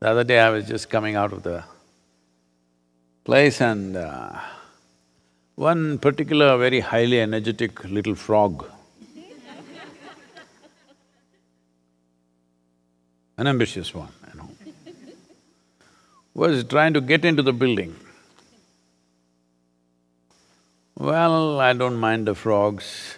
[0.00, 1.62] The other day I was just coming out of the
[3.24, 4.32] place and uh,
[5.54, 8.64] one particular very highly energetic little frog
[13.40, 14.50] an ambitious one, you know,
[16.34, 17.96] was trying to get into the building.
[20.98, 23.16] Well, I don't mind the frogs.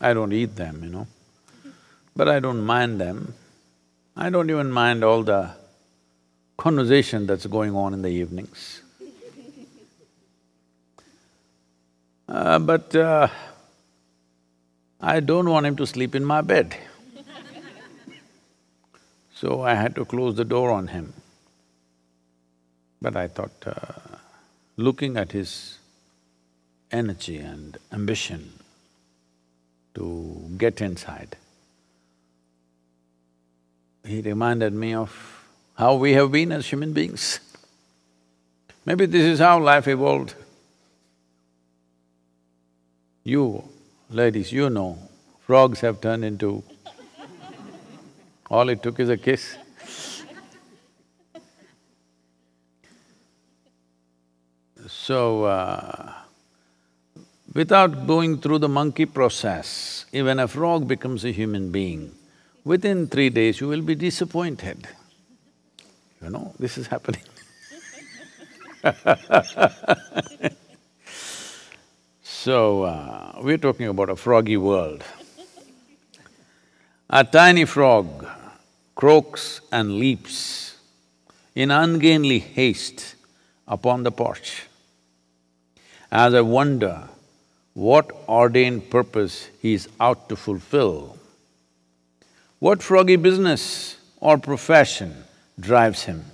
[0.00, 1.08] I don't eat them, you know,
[2.14, 3.34] but I don't mind them.
[4.24, 5.50] I don't even mind all the
[6.56, 8.80] conversation that's going on in the evenings.
[12.26, 13.28] Uh, but uh,
[14.98, 16.74] I don't want him to sleep in my bed.
[19.34, 21.12] so I had to close the door on him.
[23.02, 24.16] But I thought, uh,
[24.78, 25.78] looking at his
[26.90, 28.58] energy and ambition
[29.96, 31.36] to get inside,
[34.04, 35.10] he reminded me of
[35.74, 37.40] how we have been as human beings.
[38.84, 40.34] Maybe this is how life evolved.
[43.24, 43.64] You,
[44.10, 44.98] ladies, you know,
[45.46, 46.62] frogs have turned into…
[48.50, 49.56] all it took is a kiss.
[54.86, 56.12] So, uh,
[57.54, 62.14] without going through the monkey process, even a frog becomes a human being.
[62.64, 64.88] Within three days, you will be disappointed.
[66.22, 67.22] You know, this is happening
[72.22, 75.02] So, uh, we're talking about a froggy world.
[77.08, 78.26] A tiny frog
[78.94, 80.76] croaks and leaps
[81.54, 83.14] in ungainly haste
[83.66, 84.64] upon the porch.
[86.12, 87.08] As I wonder
[87.72, 91.16] what ordained purpose he is out to fulfill,
[92.64, 95.24] what froggy business or profession
[95.60, 96.24] drives him?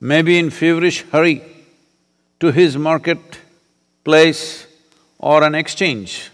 [0.00, 1.42] Maybe in feverish hurry
[2.38, 3.18] to his market
[4.04, 4.66] place
[5.18, 6.30] or an exchange.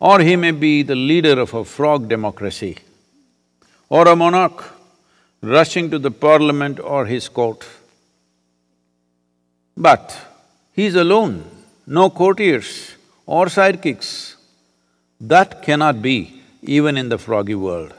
[0.00, 2.78] Or he may be the leader of a frog democracy
[3.90, 4.64] or a monarch
[5.42, 7.66] rushing to the parliament or his court.
[9.76, 10.16] But
[10.72, 11.44] he's alone,
[11.86, 12.94] no courtiers
[13.26, 14.36] or sidekicks.
[15.20, 16.35] That cannot be
[16.68, 17.94] even in the froggy world.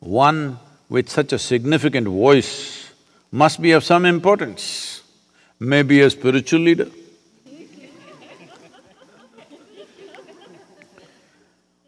[0.00, 0.58] One
[0.88, 2.90] with such a significant voice
[3.30, 5.02] must be of some importance
[5.60, 6.88] maybe a spiritual leader.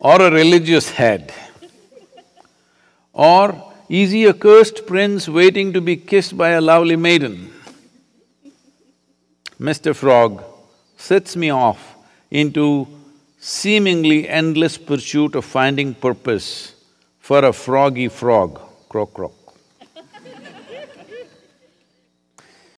[0.00, 1.32] or a religious head.
[3.12, 7.52] Or is he a cursed prince waiting to be kissed by a lovely maiden?
[9.60, 9.94] Mr.
[9.94, 10.42] Frog
[10.96, 11.96] sets me off
[12.30, 12.88] into
[13.40, 16.74] seemingly endless pursuit of finding purpose
[17.18, 19.39] for a froggy frog, croak croak.